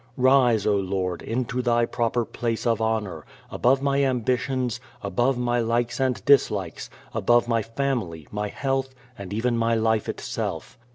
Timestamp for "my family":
7.47-8.27